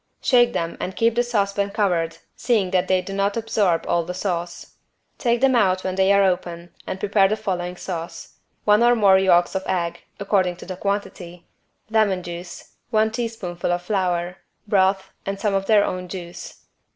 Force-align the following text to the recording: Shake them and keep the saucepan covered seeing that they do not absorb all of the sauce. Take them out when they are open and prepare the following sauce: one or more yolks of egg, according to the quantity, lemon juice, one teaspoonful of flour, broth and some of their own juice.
Shake 0.23 0.53
them 0.53 0.77
and 0.79 0.95
keep 0.95 1.13
the 1.13 1.21
saucepan 1.21 1.69
covered 1.69 2.17
seeing 2.35 2.71
that 2.71 2.87
they 2.87 3.03
do 3.03 3.13
not 3.13 3.37
absorb 3.37 3.85
all 3.87 4.01
of 4.01 4.07
the 4.07 4.15
sauce. 4.15 4.73
Take 5.19 5.41
them 5.41 5.55
out 5.55 5.83
when 5.83 5.93
they 5.93 6.11
are 6.11 6.23
open 6.23 6.73
and 6.87 6.99
prepare 6.99 7.27
the 7.27 7.35
following 7.37 7.77
sauce: 7.77 8.39
one 8.65 8.81
or 8.81 8.95
more 8.95 9.19
yolks 9.19 9.53
of 9.53 9.61
egg, 9.67 10.01
according 10.19 10.55
to 10.55 10.65
the 10.65 10.75
quantity, 10.75 11.45
lemon 11.91 12.23
juice, 12.23 12.71
one 12.89 13.11
teaspoonful 13.11 13.71
of 13.71 13.83
flour, 13.83 14.37
broth 14.67 15.11
and 15.23 15.39
some 15.39 15.53
of 15.53 15.67
their 15.67 15.83
own 15.85 16.07
juice. 16.07 16.63